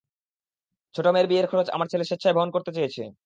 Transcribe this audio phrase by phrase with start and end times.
[0.95, 3.03] ছোট মেয়ের বিয়ের খরচ আমার ছেলে সেচ্ছায় বহন করতে চেয়েছে।